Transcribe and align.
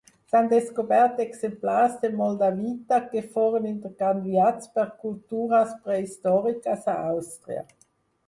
S'han 0.31 0.47
descobert 0.51 1.19
exemplars 1.23 1.97
de 2.05 2.09
moldavita 2.21 2.97
que 3.11 3.21
foren 3.35 3.67
intercanviats 3.73 4.71
per 4.79 4.85
cultures 5.05 5.75
prehistòriques 5.85 6.89
a 6.95 6.97
Àustria. 7.13 7.63